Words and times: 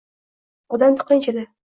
Odam 0.77 0.97
tiqilinch 1.03 1.29
edi 1.35 1.45